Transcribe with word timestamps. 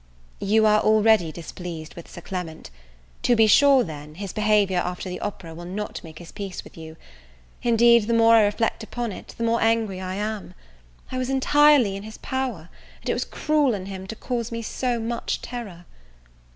You 0.39 0.65
are 0.65 0.79
already 0.81 1.31
displeased 1.31 1.93
with 1.93 2.07
Sir 2.09 2.21
Clement: 2.21 2.71
to 3.21 3.35
be 3.35 3.45
sure, 3.45 3.83
then, 3.83 4.15
his 4.15 4.33
behaviour 4.33 4.79
after 4.79 5.07
the 5.09 5.19
opera 5.19 5.53
will 5.53 5.63
not 5.65 6.03
make 6.03 6.17
his 6.17 6.31
peace 6.31 6.63
with 6.63 6.75
you. 6.75 6.97
Indeed 7.61 8.07
the 8.07 8.13
more 8.15 8.33
I 8.33 8.41
reflect 8.45 8.81
upon 8.81 9.11
it, 9.11 9.35
the 9.37 9.43
more 9.43 9.61
angry 9.61 10.01
I 10.01 10.15
am. 10.15 10.55
I 11.11 11.19
was 11.19 11.29
entirely 11.29 11.95
in 11.95 12.01
his 12.01 12.17
power, 12.17 12.69
and 13.01 13.11
it 13.11 13.13
was 13.13 13.25
cruel 13.25 13.75
in 13.75 13.85
him 13.85 14.07
to 14.07 14.15
cause 14.15 14.51
me 14.51 14.63
so 14.63 14.99
much 14.99 15.39
terror. 15.43 15.85